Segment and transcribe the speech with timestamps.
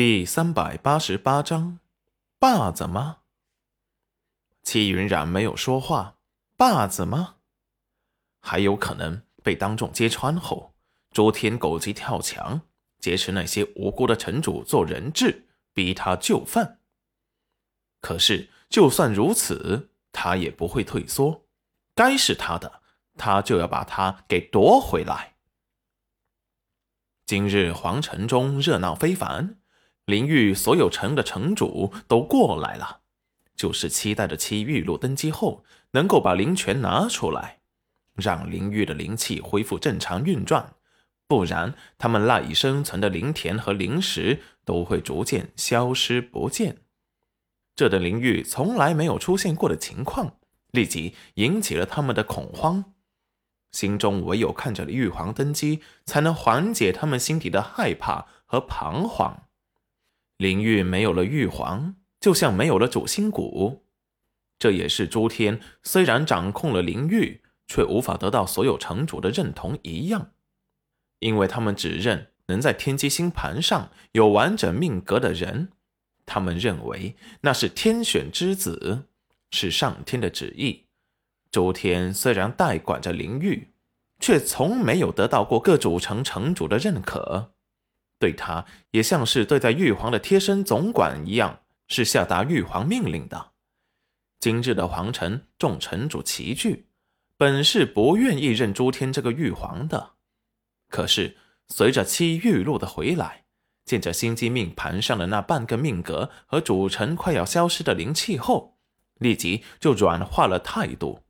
[0.00, 1.80] 第三百八十八章，
[2.38, 3.16] 把子吗？
[4.62, 6.18] 戚云染没有说话。
[6.56, 7.38] 把子吗？
[8.40, 10.72] 还有可能被当众揭穿后，
[11.10, 12.60] 周天狗急跳墙，
[13.00, 16.78] 劫持那些无辜的城主做人质，逼他就范。
[18.00, 21.48] 可是，就算如此，他也不会退缩。
[21.96, 22.82] 该是他的，
[23.16, 25.34] 他就要把他给夺回来。
[27.26, 29.58] 今日皇城中热闹非凡。
[30.08, 33.00] 灵域所有城的城主都过来了，
[33.54, 37.58] 就是期待着七玉露登基后能够把灵泉拿出来，
[38.14, 40.72] 让灵域的灵气恢复正常运转，
[41.26, 46.78] 不然他们赖以生存的灵田和灵石都会逐渐消失不见。
[47.76, 50.36] 这等灵域从来没有出现过的情况，
[50.70, 52.94] 立即引起了他们的恐慌，
[53.72, 59.42] 心中唯有看着玉皇登基，才能缓解他们心底的害怕和彷徨。
[60.38, 63.84] 灵域没有了玉皇，就像没有了主心骨。
[64.56, 70.30] 这也是诸天虽然掌控了灵域，却无法得到所有城主的认同一样，
[71.18, 75.70] 因为他们只认能在天机星盘上有完整命格的人，
[76.24, 79.08] 他们认为那是天选之子，
[79.50, 80.84] 是上天的旨意。
[81.50, 83.72] 诸天虽然代管着灵域，
[84.20, 87.54] 却从没有得到过各主城城主的认可。
[88.18, 93.52] 对他也像是对待玉皇的贴身总管一样，是下达玉皇命令的。
[94.40, 96.86] 今日的皇城众城主齐聚，
[97.36, 100.14] 本是不愿意认诸天这个玉皇的，
[100.88, 101.36] 可是
[101.68, 103.44] 随着七玉露的回来，
[103.84, 108.78] 见着心机命盘上的那半个命格和主城快要消失的灵气后，
[109.18, 111.24] 立即就软化了态度。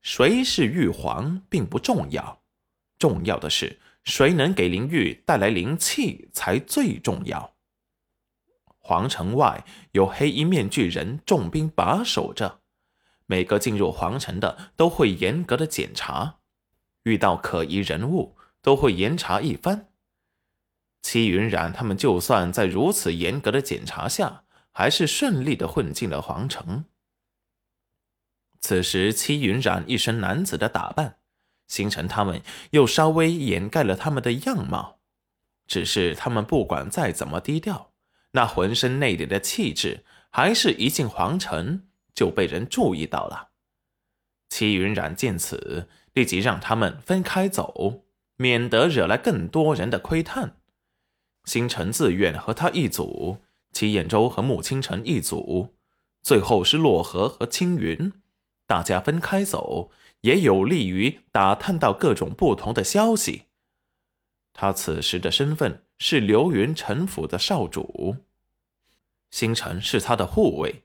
[0.00, 2.42] 谁是玉皇并不重要，
[2.98, 3.80] 重要的是。
[4.04, 7.54] 谁能给灵玉带来灵气才最重要。
[8.78, 12.60] 皇城外有黑衣面具人重兵把守着，
[13.26, 16.38] 每个进入皇城的都会严格的检查，
[17.02, 19.90] 遇到可疑人物都会严查一番。
[21.02, 26.86] 戚云染他们就算在如此严格的检查下，还是顺利的混进了皇城。
[28.60, 31.17] 此时，戚云染一身男子的打扮。
[31.68, 34.98] 星辰他们又稍微掩盖了他们的样貌，
[35.66, 37.92] 只是他们不管再怎么低调，
[38.32, 43.50] 那浑身内敛的气质，还是一进皇城就被人注意到了。
[44.48, 48.04] 齐云染见此，立即让他们分开走，
[48.36, 50.56] 免得惹来更多人的窥探。
[51.44, 53.42] 星辰自愿和他一组，
[53.72, 55.74] 齐兖州和穆清城一组，
[56.22, 58.14] 最后是洛河和青云，
[58.66, 59.90] 大家分开走。
[60.22, 63.44] 也有利于打探到各种不同的消息。
[64.52, 68.16] 他此时的身份是流云城府的少主，
[69.30, 70.82] 星辰是他的护卫，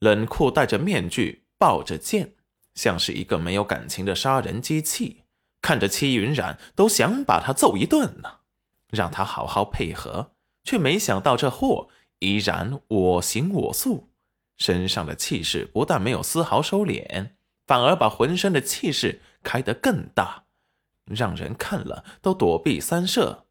[0.00, 2.34] 冷酷戴着面具，抱着剑，
[2.74, 5.22] 像是一个没有感情的杀人机器。
[5.62, 8.40] 看着戚云染，都想把他揍一顿呢，
[8.90, 10.32] 让他好好配合，
[10.62, 11.88] 却没想到这货
[12.18, 14.10] 依然我行我素，
[14.58, 17.30] 身上的气势不但没有丝毫收敛。
[17.66, 20.44] 反而把浑身的气势开得更大，
[21.04, 23.46] 让人看了都躲避三舍。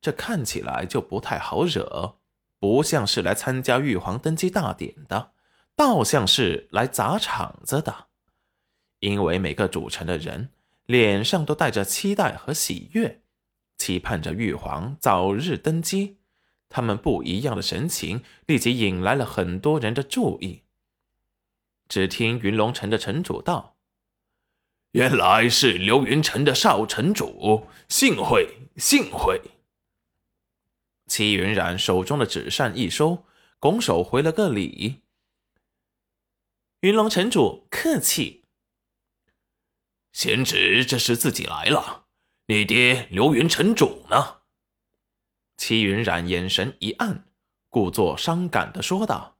[0.00, 2.18] 这看起来就不太好惹，
[2.60, 5.32] 不像是来参加玉皇登基大典的，
[5.74, 8.06] 倒像是来砸场子的。
[9.00, 10.50] 因为每个主城的人
[10.86, 13.22] 脸上都带着期待和喜悦，
[13.76, 16.18] 期盼着玉皇早日登基。
[16.68, 20.64] 他们不一样的神情立即引来了很多人的注意。
[21.88, 23.78] 只听云龙城的城主道
[24.92, 29.40] ：“原来是流云城的少城主，幸会幸会。”
[31.08, 33.24] 齐云染手中的纸扇一收，
[33.58, 35.00] 拱手回了个礼
[36.80, 38.44] ：“云龙城主客气。”
[40.12, 42.06] 贤侄这是自己来了，
[42.46, 44.42] 你爹流云城主呢？
[45.56, 47.24] 齐云染眼神一暗，
[47.68, 49.38] 故作伤感的说道：“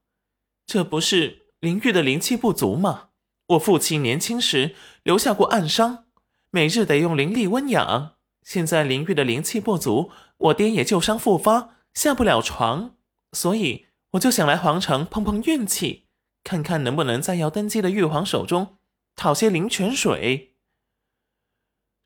[0.64, 3.08] 这不是。”灵玉的灵气不足吗？
[3.48, 6.04] 我父亲年轻时留下过暗伤，
[6.50, 8.14] 每日得用灵力温养。
[8.42, 12.94] 现在灵玉的灵气不足，我爹也旧伤复发，下不了床，
[13.32, 16.06] 所以我就想来皇城碰碰运气，
[16.44, 18.78] 看看能不能在要登基的玉皇手中
[19.16, 20.54] 讨些灵泉水。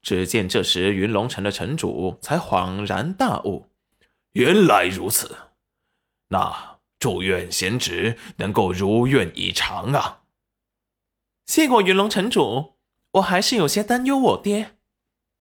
[0.00, 3.66] 只见这时云龙城的城主才恍然大悟，
[4.32, 5.36] 原来如此，
[6.28, 6.71] 那。
[7.02, 10.20] 祝愿贤侄能够如愿以偿啊！
[11.46, 12.76] 谢过云龙城主，
[13.14, 14.76] 我还是有些担忧我爹。